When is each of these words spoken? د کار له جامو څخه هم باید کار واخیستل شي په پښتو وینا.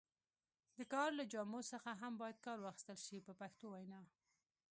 د 0.77 0.79
کار 0.93 1.09
له 1.19 1.23
جامو 1.33 1.59
څخه 1.71 1.91
هم 2.01 2.13
باید 2.21 2.37
کار 2.45 2.57
واخیستل 2.61 2.97
شي 3.05 3.17
په 3.27 3.33
پښتو 3.39 3.65
وینا. 3.73 4.01